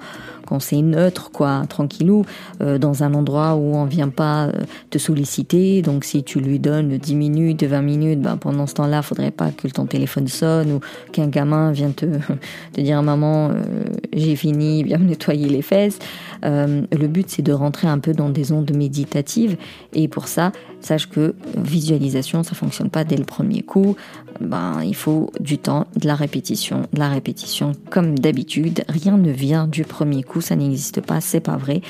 quand 0.49 0.59
c'est 0.59 0.81
neutre, 0.81 1.29
quoi, 1.31 1.63
tranquillou, 1.69 2.25
euh, 2.61 2.79
dans 2.79 3.03
un 3.03 3.13
endroit 3.13 3.53
où 3.55 3.75
on 3.75 3.85
vient 3.85 4.09
pas 4.09 4.47
euh, 4.47 4.51
te 4.89 4.97
solliciter. 4.97 5.83
Donc 5.83 6.03
si 6.03 6.23
tu 6.23 6.39
lui 6.39 6.59
donnes 6.59 6.97
10 6.97 7.15
minutes, 7.15 7.63
20 7.63 7.81
minutes, 7.81 8.21
ben, 8.21 8.35
pendant 8.35 8.65
ce 8.65 8.73
temps-là, 8.73 9.03
faudrait 9.03 9.31
pas 9.31 9.51
que 9.51 9.67
ton 9.67 9.85
téléphone 9.85 10.27
sonne 10.27 10.71
ou 10.71 10.79
qu'un 11.11 11.27
gamin 11.27 11.71
vienne 11.71 11.93
te, 11.93 12.05
te 12.73 12.81
dire 12.81 13.01
maman, 13.03 13.49
euh, 13.49 13.53
j'ai 14.11 14.35
fini, 14.35 14.83
viens 14.83 14.97
me 14.97 15.07
nettoyer 15.07 15.47
les 15.47 15.61
fesses. 15.61 15.99
le 16.43 17.07
but 17.07 17.29
c'est 17.29 17.41
de 17.41 17.53
rentrer 17.53 17.87
un 17.87 17.99
peu 17.99 18.13
dans 18.13 18.29
des 18.29 18.51
ondes 18.51 18.71
méditatives 18.73 19.55
et 19.93 20.07
pour 20.07 20.27
ça, 20.27 20.51
sache 20.81 21.09
que 21.09 21.35
visualisation, 21.57 22.43
ça 22.43 22.55
fonctionne 22.55 22.89
pas 22.89 23.03
dès 23.03 23.17
le 23.17 23.25
premier 23.25 23.61
coup. 23.61 23.95
Ben, 24.39 24.81
il 24.83 24.95
faut 24.95 25.31
du 25.39 25.57
temps, 25.57 25.87
de 25.97 26.07
la 26.07 26.15
répétition, 26.15 26.83
de 26.93 26.99
la 26.99 27.09
répétition. 27.09 27.73
Comme 27.89 28.17
d'habitude, 28.17 28.83
rien 28.87 29.17
ne 29.17 29.31
vient 29.31 29.67
du 29.67 29.83
premier 29.83 30.23
coup, 30.23 30.38
ça 30.41 30.55
n'existe 30.55 31.01
pas, 31.01 31.21
c'est 31.21 31.39
pas 31.39 31.57
vrai. 31.57 31.81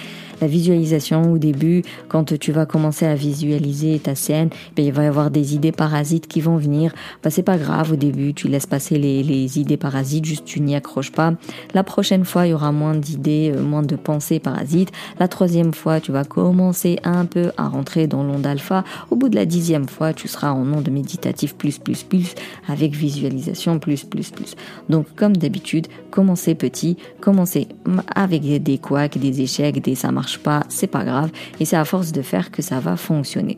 La 0.41 0.47
visualisation 0.47 1.33
au 1.33 1.37
début, 1.37 1.83
quand 2.07 2.37
tu 2.37 2.51
vas 2.51 2.65
commencer 2.65 3.05
à 3.05 3.15
visualiser 3.15 3.99
ta 3.99 4.15
scène, 4.15 4.49
ben, 4.75 4.85
il 4.85 4.93
va 4.93 5.03
y 5.03 5.07
avoir 5.07 5.31
des 5.31 5.53
idées 5.53 5.73
parasites 5.73 6.27
qui 6.27 6.39
vont 6.39 6.55
venir. 6.55 6.93
Ben, 7.23 7.29
c'est 7.29 7.43
pas 7.43 7.57
grave 7.57 7.91
au 7.91 7.95
début, 7.97 8.33
tu 8.33 8.47
laisses 8.47 8.65
passer 8.65 8.97
les, 8.97 9.21
les 9.21 9.59
idées 9.59 9.77
parasites, 9.77 10.23
juste 10.23 10.45
tu 10.45 10.61
n'y 10.61 10.75
accroches 10.75 11.11
pas. 11.11 11.33
La 11.73 11.83
prochaine 11.83 12.23
fois, 12.23 12.47
il 12.47 12.51
y 12.51 12.53
aura 12.53 12.71
moins 12.71 12.95
d'idées, 12.95 13.51
euh, 13.53 13.61
moins 13.61 13.83
de 13.83 13.95
pensées 13.95 14.39
parasites. 14.39 14.91
La 15.19 15.27
troisième 15.27 15.73
fois, 15.73 15.99
tu 15.99 16.11
vas 16.11 16.23
commencer 16.23 16.99
un 17.03 17.25
peu 17.25 17.51
à 17.57 17.67
rentrer 17.67 18.07
dans 18.07 18.23
l'onde 18.23 18.45
alpha. 18.45 18.83
Au 19.11 19.15
bout 19.15 19.29
de 19.29 19.35
la 19.35 19.45
dixième 19.45 19.87
fois, 19.87 20.13
tu 20.13 20.27
seras 20.27 20.51
en 20.51 20.71
onde 20.71 20.89
méditative 20.89 21.55
plus, 21.55 21.79
plus, 21.79 22.03
plus, 22.03 22.33
avec 22.67 22.93
visualisation 22.93 23.79
plus, 23.79 24.03
plus, 24.03 24.29
plus. 24.31 24.55
Donc, 24.87 25.07
comme 25.15 25.35
d'habitude, 25.35 25.87
commencez 26.11 26.55
petit, 26.55 26.97
commencez 27.19 27.67
avec 28.15 28.38
des 28.39 28.77
couacs, 28.77 29.17
des 29.17 29.41
échecs, 29.41 29.81
des 29.81 29.95
ça 29.95 30.11
marche 30.11 30.39
pas, 30.39 30.63
c'est 30.69 30.87
pas 30.87 31.03
grave. 31.03 31.31
Et 31.59 31.65
c'est 31.65 31.75
à 31.75 31.85
force 31.85 32.11
de 32.11 32.21
faire 32.21 32.51
que 32.51 32.61
ça 32.61 32.79
va 32.79 32.95
fonctionner. 32.95 33.57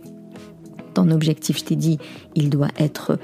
Ton 0.93 1.09
objectif, 1.11 1.59
je 1.59 1.63
t'ai 1.63 1.75
dit, 1.75 1.97
il 2.35 2.50
doit 2.50 2.71
être 2.77 3.17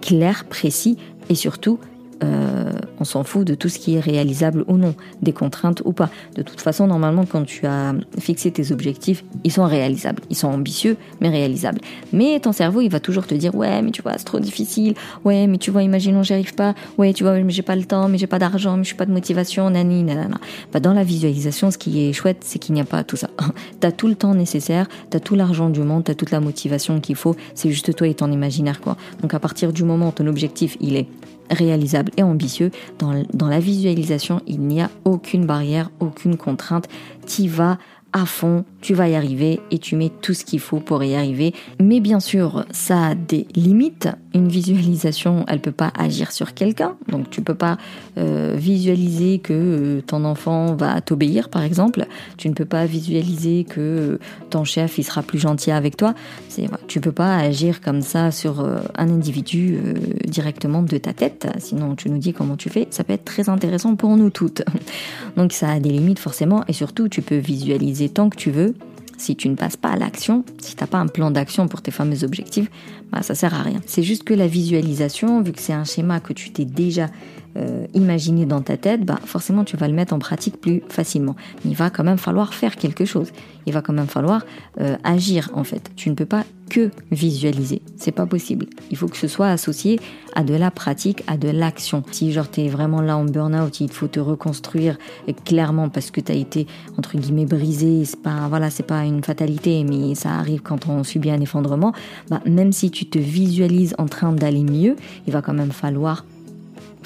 clair, 0.00 0.44
précis 0.46 0.96
et 1.28 1.34
surtout 1.34 1.78
euh, 2.22 2.72
on 3.00 3.04
s'en 3.04 3.22
fout 3.22 3.46
de 3.46 3.54
tout 3.54 3.68
ce 3.68 3.78
qui 3.78 3.94
est 3.94 4.00
réalisable 4.00 4.64
ou 4.66 4.76
non, 4.76 4.94
des 5.22 5.32
contraintes 5.32 5.82
ou 5.84 5.92
pas. 5.92 6.10
De 6.34 6.42
toute 6.42 6.60
façon, 6.60 6.86
normalement, 6.86 7.24
quand 7.26 7.44
tu 7.44 7.66
as 7.66 7.94
fixé 8.18 8.50
tes 8.50 8.72
objectifs, 8.72 9.24
ils 9.44 9.52
sont 9.52 9.64
réalisables. 9.64 10.22
Ils 10.30 10.36
sont 10.36 10.48
ambitieux, 10.48 10.96
mais 11.20 11.28
réalisables. 11.28 11.80
Mais 12.12 12.40
ton 12.40 12.52
cerveau, 12.52 12.80
il 12.80 12.88
va 12.88 13.00
toujours 13.00 13.26
te 13.26 13.34
dire, 13.34 13.54
ouais, 13.54 13.82
mais 13.82 13.90
tu 13.90 14.02
vois, 14.02 14.14
c'est 14.16 14.24
trop 14.24 14.40
difficile. 14.40 14.94
Ouais, 15.24 15.46
mais 15.46 15.58
tu 15.58 15.70
vois, 15.70 15.82
imaginons, 15.82 16.22
j'y 16.22 16.32
arrive 16.32 16.54
pas. 16.54 16.74
Ouais, 16.96 17.12
tu 17.12 17.22
vois, 17.22 17.38
mais 17.38 17.52
j'ai 17.52 17.62
pas 17.62 17.76
le 17.76 17.84
temps, 17.84 18.08
mais 18.08 18.18
j'ai 18.18 18.26
pas 18.26 18.38
d'argent, 18.38 18.76
mais 18.76 18.82
je 18.82 18.88
suis 18.88 18.96
pas 18.96 19.06
de 19.06 19.12
motivation, 19.12 19.70
nani, 19.70 20.02
nanana. 20.02 20.38
Bah, 20.72 20.80
dans 20.80 20.92
la 20.92 21.04
visualisation, 21.04 21.70
ce 21.70 21.78
qui 21.78 22.08
est 22.08 22.12
chouette, 22.12 22.38
c'est 22.40 22.58
qu'il 22.58 22.74
n'y 22.74 22.80
a 22.80 22.84
pas 22.84 23.04
tout 23.04 23.16
ça. 23.16 23.30
t'as 23.80 23.92
tout 23.92 24.08
le 24.08 24.16
temps 24.16 24.34
nécessaire, 24.34 24.88
t'as 25.10 25.20
tout 25.20 25.36
l'argent 25.36 25.70
du 25.70 25.80
monde, 25.80 26.04
t'as 26.04 26.14
toute 26.14 26.30
la 26.30 26.40
motivation 26.40 27.00
qu'il 27.00 27.16
faut. 27.16 27.36
C'est 27.54 27.70
juste 27.70 27.94
toi 27.94 28.08
et 28.08 28.14
ton 28.14 28.30
imaginaire, 28.32 28.80
quoi. 28.80 28.96
Donc, 29.22 29.34
à 29.34 29.38
partir 29.38 29.72
du 29.72 29.84
moment 29.84 30.08
où 30.08 30.12
ton 30.12 30.26
objectif, 30.26 30.76
il 30.80 30.96
est 30.96 31.06
réalisable 31.50 32.12
et 32.16 32.22
ambitieux. 32.22 32.70
Dans, 32.98 33.48
la 33.48 33.60
visualisation, 33.60 34.40
il 34.46 34.60
n'y 34.60 34.80
a 34.80 34.90
aucune 35.04 35.46
barrière, 35.46 35.90
aucune 36.00 36.36
contrainte. 36.36 36.88
Tu 37.26 37.48
vas 37.48 37.78
à 38.12 38.24
fond, 38.26 38.64
tu 38.80 38.94
vas 38.94 39.08
y 39.08 39.14
arriver 39.14 39.60
et 39.70 39.78
tu 39.78 39.96
mets 39.96 40.10
tout 40.22 40.34
ce 40.34 40.44
qu'il 40.44 40.60
faut 40.60 40.80
pour 40.80 41.02
y 41.02 41.14
arriver. 41.14 41.54
Mais 41.80 42.00
bien 42.00 42.20
sûr, 42.20 42.64
ça 42.70 43.08
a 43.08 43.14
des 43.14 43.46
limites. 43.54 44.08
Une 44.34 44.48
visualisation, 44.48 45.44
elle 45.48 45.60
peut 45.60 45.72
pas 45.72 45.92
agir 45.98 46.30
sur 46.30 46.54
quelqu'un. 46.54 46.96
Donc 47.08 47.30
tu 47.30 47.42
peux 47.42 47.54
pas 47.54 47.76
euh, 48.18 48.54
visualiser 48.56 49.38
que 49.38 49.52
euh, 49.52 50.00
ton 50.02 50.24
enfant 50.24 50.74
va 50.74 51.00
t'obéir, 51.00 51.48
par 51.48 51.62
exemple. 51.62 52.06
Tu 52.36 52.48
ne 52.48 52.54
peux 52.54 52.64
pas 52.64 52.86
visualiser 52.86 53.64
que 53.64 53.80
euh, 53.80 54.18
ton 54.50 54.64
chef 54.64 54.98
il 54.98 55.04
sera 55.04 55.22
plus 55.22 55.38
gentil 55.38 55.70
avec 55.70 55.96
toi. 55.96 56.14
C'est, 56.48 56.68
tu 56.86 57.00
peux 57.00 57.12
pas 57.12 57.36
agir 57.36 57.80
comme 57.80 58.02
ça 58.02 58.30
sur 58.30 58.60
un 58.60 59.08
individu 59.08 59.78
directement 60.26 60.82
de 60.82 60.98
ta 60.98 61.12
tête. 61.12 61.48
Sinon, 61.58 61.94
tu 61.94 62.10
nous 62.10 62.18
dis 62.18 62.32
comment 62.32 62.56
tu 62.56 62.68
fais. 62.68 62.86
Ça 62.90 63.04
peut 63.04 63.12
être 63.12 63.24
très 63.24 63.48
intéressant 63.48 63.96
pour 63.96 64.16
nous 64.16 64.30
toutes. 64.30 64.62
Donc 65.36 65.52
ça 65.52 65.70
a 65.70 65.80
des 65.80 65.90
limites 65.90 66.18
forcément. 66.18 66.64
Et 66.68 66.72
surtout, 66.72 67.08
tu 67.08 67.22
peux 67.22 67.36
visualiser 67.36 68.08
tant 68.08 68.30
que 68.30 68.36
tu 68.36 68.50
veux, 68.50 68.74
si 69.18 69.36
tu 69.36 69.48
ne 69.48 69.54
passes 69.54 69.76
pas 69.76 69.90
à 69.90 69.96
l'action, 69.96 70.44
si 70.60 70.74
tu 70.74 70.82
n'as 70.82 70.86
pas 70.86 70.98
un 70.98 71.06
plan 71.06 71.30
d'action 71.30 71.68
pour 71.68 71.82
tes 71.82 71.90
fameux 71.90 72.24
objectifs, 72.24 72.70
bah, 73.12 73.22
ça 73.22 73.34
sert 73.34 73.54
à 73.54 73.62
rien. 73.62 73.80
C'est 73.86 74.02
juste 74.02 74.24
que 74.24 74.34
la 74.34 74.46
visualisation, 74.46 75.42
vu 75.42 75.52
que 75.52 75.60
c'est 75.60 75.72
un 75.72 75.84
schéma 75.84 76.20
que 76.20 76.32
tu 76.32 76.50
t'es 76.50 76.64
déjà 76.64 77.08
euh, 77.56 77.86
imaginé 77.94 78.46
dans 78.46 78.60
ta 78.60 78.76
tête, 78.76 79.04
bah, 79.04 79.18
forcément 79.24 79.64
tu 79.64 79.76
vas 79.76 79.88
le 79.88 79.94
mettre 79.94 80.14
en 80.14 80.18
pratique 80.18 80.60
plus 80.60 80.82
facilement. 80.88 81.36
il 81.64 81.74
va 81.74 81.90
quand 81.90 82.04
même 82.04 82.18
falloir 82.18 82.54
faire 82.54 82.76
quelque 82.76 83.04
chose. 83.04 83.32
Il 83.66 83.72
va 83.72 83.82
quand 83.82 83.92
même 83.92 84.06
falloir 84.06 84.44
euh, 84.80 84.96
agir 85.04 85.50
en 85.54 85.64
fait. 85.64 85.90
Tu 85.96 86.10
ne 86.10 86.14
peux 86.14 86.26
pas 86.26 86.44
que 86.68 86.90
visualiser. 87.10 87.82
C'est 87.96 88.12
pas 88.12 88.26
possible. 88.26 88.66
Il 88.90 88.96
faut 88.96 89.08
que 89.08 89.16
ce 89.16 89.28
soit 89.28 89.48
associé 89.48 90.00
à 90.34 90.44
de 90.44 90.54
la 90.54 90.70
pratique, 90.70 91.24
à 91.26 91.36
de 91.36 91.48
l'action. 91.48 92.02
Si 92.12 92.32
genre 92.32 92.48
t'es 92.48 92.68
vraiment 92.68 93.00
là 93.00 93.16
en 93.16 93.24
burn-out, 93.24 93.80
il 93.80 93.90
faut 93.90 94.08
te 94.08 94.20
reconstruire 94.20 94.98
clairement 95.44 95.88
parce 95.88 96.10
que 96.10 96.20
tu 96.20 96.32
as 96.32 96.34
été 96.34 96.66
entre 96.96 97.16
guillemets 97.16 97.46
brisé, 97.46 98.04
c'est 98.04 98.22
pas 98.22 98.46
voilà, 98.48 98.70
c'est 98.70 98.86
pas 98.86 99.04
une 99.04 99.22
fatalité 99.22 99.84
mais 99.84 100.14
ça 100.14 100.30
arrive 100.30 100.60
quand 100.60 100.88
on 100.88 101.04
subit 101.04 101.30
un 101.30 101.40
effondrement, 101.40 101.92
bah, 102.30 102.40
même 102.46 102.72
si 102.72 102.90
tu 102.90 103.06
te 103.06 103.18
visualises 103.18 103.94
en 103.98 104.06
train 104.06 104.32
d'aller 104.32 104.64
mieux, 104.64 104.96
il 105.26 105.32
va 105.32 105.42
quand 105.42 105.54
même 105.54 105.72
falloir 105.72 106.24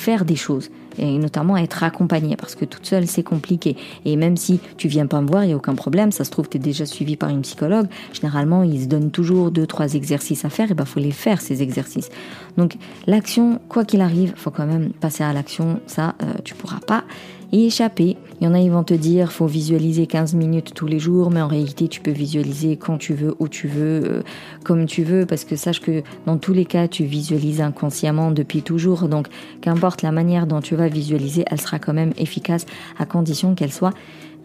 faire 0.03 0.25
des 0.25 0.37
choses 0.37 0.71
et 0.99 1.17
notamment 1.19 1.57
être 1.57 1.85
accompagné 1.85 2.37
parce 2.37 2.55
que 2.55 2.65
toute 2.65 2.85
seule 2.85 3.07
c'est 3.07 3.23
compliqué. 3.23 3.77
Et 4.05 4.17
même 4.17 4.37
si 4.37 4.61
tu 4.77 4.89
viens 4.89 5.07
pas 5.07 5.21
me 5.21 5.29
voir 5.29 5.45
il 5.45 5.51
y 5.51 5.53
a 5.53 5.57
aucun 5.57 5.75
problème. 5.75 6.13
Ça 6.13 6.25
se 6.25 6.31
trouve 6.31 6.49
tu 6.49 6.57
es 6.57 6.61
déjà 6.61 6.87
suivi 6.87 7.17
par 7.17 7.31
une 7.31 7.43
psychologue. 7.43 7.87
Généralement 8.13 8.63
ils 8.63 8.83
se 8.83 8.87
donnent 8.89 9.11
toujours 9.11 9.51
deux 9.51 9.67
trois 9.67 9.95
exercices 9.95 10.45
à 10.45 10.51
faire. 10.51 10.71
Et 10.71 10.75
ben 10.75 10.85
faut 10.85 11.01
les 11.01 11.13
faire 11.13 11.41
ces 11.41 11.63
exercices. 11.63 12.11
Donc 12.57 12.77
l'action 13.07 13.61
quoi 13.69 13.85
qu'il 13.85 14.01
arrive 14.01 14.35
faut 14.37 14.51
quand 14.51 14.67
même 14.67 14.91
passer 14.93 15.23
à 15.23 15.33
l'action. 15.33 15.81
Ça 15.87 16.15
euh, 16.23 16.33
tu 16.45 16.55
pourras 16.55 16.81
pas 16.81 17.05
y 17.53 17.67
échapper 17.67 18.17
il 18.43 18.47
y 18.47 18.49
en 18.49 18.55
a, 18.55 18.59
ils 18.59 18.73
vont 18.73 18.83
te 18.83 18.93
dire, 18.93 19.31
faut 19.31 19.47
visualiser 19.47 20.09
15 20.09 20.35
minutes 20.35 20.75
tous 20.75 20.89
les 20.89 20.99
jours, 20.99 21.31
mais 21.31 21.41
en 21.41 21.47
réalité, 21.47 21.87
tu 21.87 22.01
peux 22.01 22.11
visualiser 22.11 22.77
quand 22.77 22.99
tu 22.99 23.15
veux, 23.15 23.37
où 23.39 23.47
tu 23.47 23.69
veux, 23.69 24.03
euh, 24.05 24.23
comme 24.65 24.87
tu 24.87 25.05
veux, 25.05 25.27
parce 25.27 25.45
que 25.45 25.55
sache 25.55 25.81
que 25.81 26.03
dans 26.27 26.39
tous 26.39 26.53
les 26.53 26.65
cas, 26.65 26.89
tu 26.89 27.05
visualises 27.05 27.61
inconsciemment 27.61 28.33
depuis 28.33 28.63
toujours. 28.63 29.07
Donc, 29.07 29.29
qu'importe 29.61 30.03
la 30.03 30.11
manière 30.11 30.49
dont 30.49 30.61
tu 30.61 30.75
vas 30.75 30.89
visualiser, 30.89 31.45
elle 31.47 31.61
sera 31.61 31.79
quand 31.79 31.93
même 31.93 32.13
efficace 32.17 32.67
à 32.99 33.07
condition 33.07 33.55
qu'elle 33.55 33.73
soit 33.73 33.95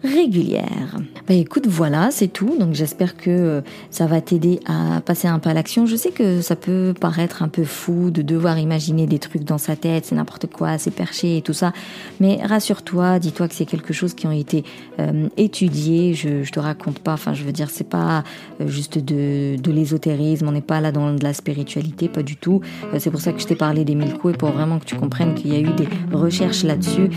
régulière. 0.02 0.96
Bah 1.26 1.34
écoute, 1.34 1.66
voilà, 1.66 2.10
c'est 2.10 2.28
tout. 2.28 2.56
Donc 2.58 2.74
j'espère 2.74 3.16
que 3.16 3.30
euh, 3.30 3.60
ça 3.90 4.06
va 4.06 4.20
t'aider 4.20 4.60
à 4.66 5.00
passer 5.00 5.28
un 5.28 5.38
peu 5.38 5.50
à 5.50 5.54
l'action. 5.54 5.86
Je 5.86 5.96
sais 5.96 6.10
que 6.10 6.40
ça 6.40 6.56
peut 6.56 6.94
paraître 6.98 7.42
un 7.42 7.48
peu 7.48 7.64
fou 7.64 8.10
de 8.10 8.22
devoir 8.22 8.58
imaginer 8.58 9.06
des 9.06 9.18
trucs 9.18 9.44
dans 9.44 9.58
sa 9.58 9.76
tête, 9.76 10.06
c'est 10.06 10.14
n'importe 10.14 10.46
quoi, 10.46 10.78
c'est 10.78 10.90
perché 10.90 11.38
et 11.38 11.42
tout 11.42 11.52
ça. 11.52 11.72
Mais 12.20 12.38
rassure-toi, 12.44 13.18
dis-toi 13.18 13.48
que 13.48 13.54
c'est 13.54 13.66
quelque 13.66 13.92
chose 13.92 14.14
qui 14.14 14.26
ont 14.26 14.32
été 14.32 14.64
euh, 15.00 15.28
étudiés. 15.36 16.14
Je, 16.14 16.42
je 16.42 16.52
te 16.52 16.60
raconte 16.60 17.00
pas, 17.00 17.14
enfin 17.14 17.34
je 17.34 17.44
veux 17.44 17.52
dire, 17.52 17.70
c'est 17.70 17.88
pas 17.88 18.24
euh, 18.60 18.68
juste 18.68 18.98
de, 18.98 19.56
de 19.56 19.72
l'ésotérisme, 19.72 20.48
on 20.48 20.52
n'est 20.52 20.60
pas 20.60 20.80
là 20.80 20.92
dans 20.92 21.12
de 21.12 21.22
la 21.22 21.32
spiritualité, 21.32 22.08
pas 22.08 22.22
du 22.22 22.36
tout. 22.36 22.60
c'est 22.98 23.10
pour 23.10 23.20
ça 23.20 23.32
que 23.32 23.40
je 23.40 23.46
t'ai 23.46 23.56
parlé 23.56 23.84
des 23.84 23.94
mille 23.94 24.14
coups 24.14 24.34
et 24.34 24.36
pour 24.36 24.50
vraiment 24.50 24.78
que 24.78 24.84
tu 24.84 24.96
comprennes 24.96 25.34
qu'il 25.34 25.52
y 25.52 25.56
a 25.56 25.60
eu 25.60 25.72
des 25.72 25.88
recherches 26.12 26.64
là-dessus. 26.64 27.10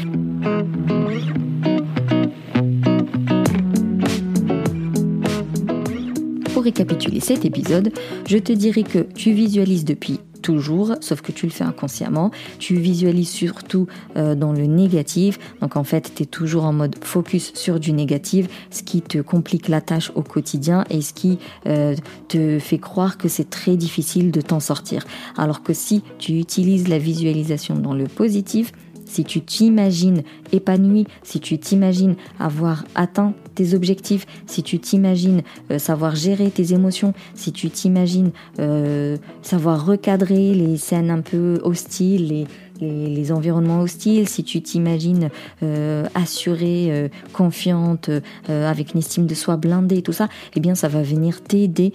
Pour 6.61 6.65
récapituler 6.65 7.19
cet 7.21 7.43
épisode, 7.43 7.91
je 8.27 8.37
te 8.37 8.51
dirais 8.51 8.83
que 8.83 8.99
tu 8.99 9.31
visualises 9.31 9.83
depuis 9.83 10.19
toujours, 10.43 10.93
sauf 11.01 11.21
que 11.21 11.31
tu 11.31 11.47
le 11.47 11.51
fais 11.51 11.63
inconsciemment. 11.63 12.29
Tu 12.59 12.75
visualises 12.75 13.31
surtout 13.31 13.87
euh, 14.15 14.35
dans 14.35 14.53
le 14.53 14.67
négatif. 14.67 15.39
Donc 15.59 15.75
en 15.75 15.83
fait, 15.83 16.11
tu 16.13 16.21
es 16.21 16.25
toujours 16.27 16.65
en 16.65 16.73
mode 16.73 17.03
focus 17.03 17.51
sur 17.55 17.79
du 17.79 17.93
négatif, 17.93 18.47
ce 18.69 18.83
qui 18.83 19.01
te 19.01 19.17
complique 19.17 19.69
la 19.69 19.81
tâche 19.81 20.11
au 20.13 20.21
quotidien 20.21 20.83
et 20.91 21.01
ce 21.01 21.13
qui 21.13 21.39
euh, 21.65 21.95
te 22.27 22.59
fait 22.59 22.77
croire 22.77 23.17
que 23.17 23.27
c'est 23.27 23.49
très 23.49 23.75
difficile 23.75 24.29
de 24.29 24.41
t'en 24.41 24.59
sortir. 24.59 25.03
Alors 25.37 25.63
que 25.63 25.73
si 25.73 26.03
tu 26.19 26.33
utilises 26.33 26.87
la 26.89 26.99
visualisation 26.99 27.73
dans 27.73 27.95
le 27.95 28.03
positif, 28.03 28.71
si 29.11 29.25
tu 29.25 29.41
t'imagines 29.41 30.23
épanoui, 30.53 31.05
si 31.21 31.41
tu 31.41 31.59
t'imagines 31.59 32.15
avoir 32.39 32.85
atteint 32.95 33.33
tes 33.55 33.73
objectifs, 33.73 34.25
si 34.47 34.63
tu 34.63 34.79
t'imagines 34.79 35.41
euh, 35.69 35.79
savoir 35.79 36.15
gérer 36.15 36.49
tes 36.49 36.73
émotions, 36.73 37.13
si 37.35 37.51
tu 37.51 37.69
t'imagines 37.69 38.31
euh, 38.59 39.17
savoir 39.41 39.85
recadrer 39.85 40.53
les 40.53 40.77
scènes 40.77 41.11
un 41.11 41.19
peu 41.19 41.59
hostiles, 41.63 42.47
les, 42.79 43.31
environnements 43.31 43.81
hostiles, 43.81 44.27
si 44.27 44.43
tu 44.43 44.61
t'imagines 44.61 45.29
euh, 45.61 46.07
assurée, 46.15 47.11
confiante, 47.31 48.09
avec 48.47 48.95
une 48.95 48.99
estime 49.01 49.27
de 49.27 49.35
soi 49.35 49.55
blindée, 49.55 50.01
tout 50.01 50.13
ça, 50.13 50.29
eh 50.55 50.59
bien 50.59 50.73
ça 50.73 50.87
va 50.87 51.03
venir 51.03 51.43
t'aider 51.43 51.93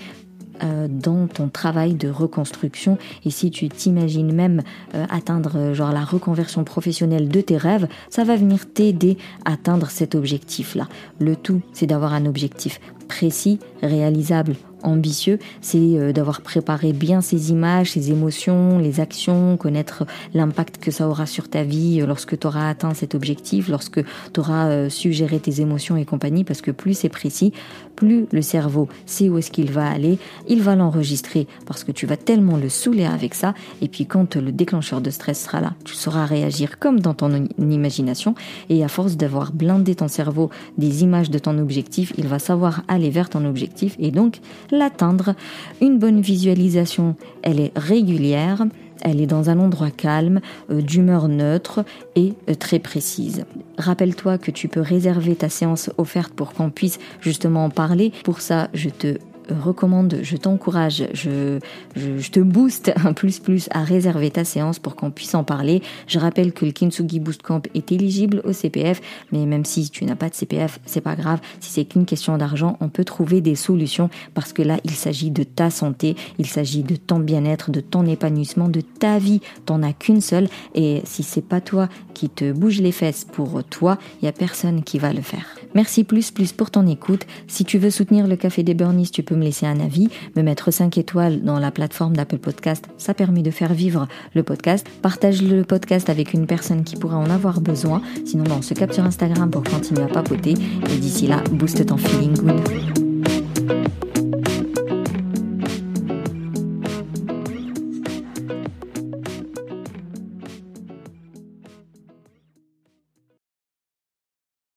dans 0.89 1.27
ton 1.27 1.49
travail 1.49 1.95
de 1.95 2.09
reconstruction 2.09 2.99
et 3.25 3.31
si 3.31 3.51
tu 3.51 3.69
t'imagines 3.69 4.33
même 4.33 4.63
euh, 4.95 5.07
atteindre 5.11 5.57
euh, 5.57 5.75
genre 5.75 5.93
la 5.93 6.05
reconversion 6.05 6.65
professionnelle 6.65 7.29
de 7.29 7.41
tes 7.41 7.57
rêves, 7.57 7.89
ça 8.11 8.25
va 8.25 8.37
venir 8.37 8.73
t'aider 8.73 9.17
à 9.45 9.53
atteindre 9.53 9.91
cet 9.91 10.15
objectif 10.15 10.75
là. 10.75 10.89
Le 11.19 11.37
tout, 11.37 11.63
c'est 11.73 11.87
d'avoir 11.87 12.13
un 12.13 12.27
objectif 12.27 12.81
précis, 13.07 13.59
réalisable, 13.83 14.57
ambitieux, 14.87 15.39
c'est 15.61 15.79
euh, 15.79 16.13
d'avoir 16.13 16.41
préparé 16.41 16.93
bien 16.93 17.21
ces 17.21 17.51
images, 17.51 17.93
ces 17.93 18.11
émotions, 18.11 18.79
les 18.79 19.01
actions, 19.01 19.57
connaître 19.57 20.05
l'impact 20.35 20.79
que 20.79 20.91
ça 20.91 21.09
aura 21.09 21.27
sur 21.27 21.49
ta 21.49 21.65
vie 21.65 22.01
euh, 22.01 22.07
lorsque 22.07 22.39
tu 22.39 22.47
auras 22.47 22.69
atteint 22.69 22.95
cet 22.95 23.15
objectif, 23.15 23.69
lorsque 23.69 24.03
tu 24.33 24.41
auras 24.41 24.69
euh, 24.69 24.89
su 24.89 25.13
gérer 25.13 25.41
tes 25.41 25.61
émotions 25.61 25.97
et 25.97 26.05
compagnie, 26.05 26.45
parce 26.45 26.61
que 26.61 26.71
plus 26.71 26.95
c'est 26.95 27.09
précis, 27.09 27.53
plus 27.97 28.27
le 28.31 28.43
cerveau 28.43 28.89
sait 29.07 29.29
où 29.29 29.39
est-ce 29.39 29.51
qu'il 29.51 29.71
va 29.71 29.89
aller, 29.89 30.19
il 30.49 30.63
va 30.63 30.77
l'enregistrer 30.77 31.47
parce 31.67 31.85
que 31.85 31.93
tu 31.93 32.07
vas 32.07 32.17
tellement 32.17 32.57
le 32.57 32.69
saouler 32.69 33.07
avec 33.07 33.35
ça, 33.35 33.55
et 33.81 33.89
puis 33.89 34.07
quand 34.07 34.37
le 34.37 34.53
déclencheur 34.53 35.01
de 35.01 35.11
stress 35.11 35.45
sera 35.45 35.61
là, 35.61 35.75
tu 35.85 35.95
sauras 35.95 36.27
réagir 36.27 36.79
comme 36.79 37.01
dans 37.01 37.15
ton 37.15 37.47
imagination, 37.59 38.35
et 38.69 38.85
à 38.85 38.89
force 38.89 39.17
d'avoir 39.17 39.53
blindé 39.53 39.95
ton 39.95 40.09
cerveau 40.09 40.51
des 40.79 41.03
images 41.03 41.31
de 41.31 41.39
ton 41.39 41.59
objectif, 41.59 42.13
il 42.19 42.29
va 42.29 42.39
savoir 42.39 42.83
aller 42.97 43.11
vers 43.11 43.31
ton 43.31 43.45
objectif, 43.45 43.97
et 43.99 44.11
donc 44.11 44.41
l'atteindre. 44.71 45.35
Une 45.81 45.99
bonne 45.99 46.21
visualisation, 46.21 47.15
elle 47.43 47.61
est 47.61 47.73
régulière, 47.77 48.67
elle 49.03 49.21
est 49.21 49.27
dans 49.27 49.51
un 49.51 49.59
endroit 49.59 49.91
calme, 49.91 50.41
euh, 50.71 50.81
d'humeur 50.81 51.29
neutre 51.29 51.85
et 52.15 52.35
euh, 52.49 52.55
très 52.55 52.79
précise. 52.79 53.45
Rappelle-toi 53.79 54.39
que 54.39 54.51
tu 54.51 54.69
peux 54.69 54.81
réserver 54.81 55.37
ta 55.37 55.49
séance 55.49 55.91
offerte 55.99 56.33
pour 56.33 56.53
qu'on 56.53 56.71
puisse 56.71 56.99
justement 57.21 57.67
en 57.67 57.71
parler. 57.71 58.13
Pour 58.25 58.41
ça, 58.41 58.69
je 58.75 58.89
te 58.89 59.19
recommande, 59.49 60.19
je 60.23 60.37
t'encourage, 60.37 61.09
je, 61.13 61.59
je, 61.95 62.31
te 62.31 62.41
booste 62.41 62.93
un 63.05 63.13
plus 63.13 63.39
plus 63.39 63.69
à 63.71 63.85
réserver 63.85 64.31
ta 64.31 64.45
séance 64.45 64.79
pour 64.79 64.97
qu'on 64.97 65.11
puisse 65.11 65.35
en 65.35 65.45
parler. 65.45 65.83
Je 66.07 66.19
rappelle 66.19 66.53
que 66.53 66.65
le 66.65 66.73
Kintsugi 66.73 67.21
Boost 67.21 67.43
Camp 67.43 67.63
est 67.75 67.93
éligible 67.93 68.43
au 68.45 68.53
CPF, 68.53 69.01
mais 69.33 69.47
même 69.47 69.65
si 69.65 69.91
tu 69.91 70.05
n'as 70.05 70.17
pas 70.17 70.29
de 70.29 70.35
CPF, 70.35 70.81
c'est 70.87 71.01
pas 71.01 71.17
grave. 71.17 71.41
Si 71.61 71.71
c'est 71.71 71.85
qu'une 71.85 72.07
question 72.07 72.37
d'argent, 72.37 72.77
on 72.81 72.89
peut 72.89 73.05
trouver 73.05 73.41
des 73.41 73.55
solutions 73.55 74.11
parce 74.35 74.53
que 74.53 74.63
là, 74.63 74.79
il 74.85 74.93
s'agit 74.93 75.31
de 75.31 75.43
ta 75.43 75.71
santé, 75.71 76.17
il 76.39 76.47
s'agit 76.47 76.83
de 76.83 76.97
ton 76.97 77.19
bien-être, 77.19 77.71
de 77.71 77.81
ton 77.81 78.07
épanouissement, 78.07 78.69
de 78.69 78.81
ta 78.81 79.19
vie. 79.19 79.41
T'en 79.65 79.83
as 79.83 79.93
qu'une 79.93 80.21
seule 80.21 80.49
et 80.75 81.03
si 81.05 81.23
c'est 81.23 81.43
pas 81.43 81.61
toi 81.61 81.89
qui 82.15 82.29
te 82.29 82.53
bouge 82.53 82.81
les 82.81 82.93
fesses 82.93 83.25
pour 83.25 83.63
toi, 83.65 83.99
il 84.21 84.25
y 84.25 84.29
a 84.29 84.33
personne 84.33 84.83
qui 84.83 84.99
va 84.99 85.13
le 85.13 85.23
faire. 85.23 85.47
Merci 85.75 86.05
plus 86.05 86.31
plus 86.31 86.53
pour 86.53 86.71
ton 86.71 86.87
écoute. 86.87 87.27
Si 87.47 87.65
tu 87.65 87.79
veux 87.79 87.91
soutenir 87.91 88.27
le 88.27 88.37
Café 88.37 88.63
des 88.63 88.75
Burnies, 88.75 89.11
tu 89.11 89.23
peux 89.23 89.36
me 89.37 89.45
laisser 89.45 89.67
un 89.67 89.81
avis, 89.81 90.09
me 90.37 90.43
mettre 90.43 90.71
5 90.71 90.99
étoiles 90.99 91.43
dans 91.43 91.59
la 91.59 91.71
plateforme 91.71 92.17
d'Apple 92.17 92.39
Podcast. 92.39 92.87
Ça 92.99 93.15
permet 93.15 93.43
de 93.43 93.51
faire 93.51 93.73
vivre 93.73 94.09
le 94.35 94.43
podcast. 94.43 94.87
Partage 95.03 95.43
le 95.43 95.65
podcast 95.65 96.11
avec 96.11 96.33
une 96.35 96.47
personne 96.47 96.85
qui 96.85 96.97
pourrait 96.97 97.17
en 97.17 97.31
avoir 97.31 97.61
besoin. 97.61 98.03
Sinon, 98.25 98.45
on 98.51 98.63
se 98.63 98.75
capte 98.75 98.95
sur 98.95 99.05
Instagram 99.05 99.51
pour 99.51 99.63
continuer 99.63 100.03
à 100.03 100.09
papoter. 100.09 100.55
Et 100.93 100.99
d'ici 100.99 101.27
là, 101.27 101.43
booste 101.53 101.87
ton 101.87 101.97
feeling 101.97 102.35
good. 102.35 103.06